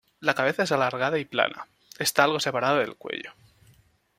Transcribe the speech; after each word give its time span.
La 0.19 0.33
cabeza 0.33 0.63
es 0.63 0.71
alargada 0.71 1.19
y 1.19 1.25
plana, 1.25 1.67
está 1.99 2.23
algo 2.23 2.39
separada 2.39 2.79
del 2.79 2.95
cuello. 2.95 3.33